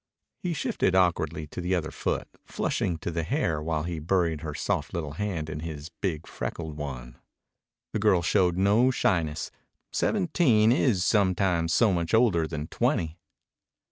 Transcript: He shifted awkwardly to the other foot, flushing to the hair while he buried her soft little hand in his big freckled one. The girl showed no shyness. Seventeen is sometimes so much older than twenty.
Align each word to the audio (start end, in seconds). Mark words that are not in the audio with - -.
He 0.41 0.53
shifted 0.53 0.95
awkwardly 0.95 1.45
to 1.45 1.61
the 1.61 1.75
other 1.75 1.91
foot, 1.91 2.27
flushing 2.43 2.97
to 2.97 3.11
the 3.11 3.21
hair 3.21 3.61
while 3.61 3.83
he 3.83 3.99
buried 3.99 4.41
her 4.41 4.55
soft 4.55 4.95
little 4.95 5.11
hand 5.11 5.47
in 5.47 5.59
his 5.59 5.89
big 6.01 6.25
freckled 6.25 6.75
one. 6.75 7.19
The 7.93 7.99
girl 7.99 8.23
showed 8.23 8.57
no 8.57 8.89
shyness. 8.89 9.51
Seventeen 9.91 10.71
is 10.71 11.03
sometimes 11.05 11.71
so 11.71 11.93
much 11.93 12.15
older 12.15 12.47
than 12.47 12.65
twenty. 12.69 13.19